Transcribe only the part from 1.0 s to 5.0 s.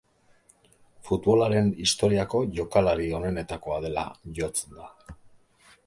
Futbolaren historiako jokalari onenetakoa dela jotzen da.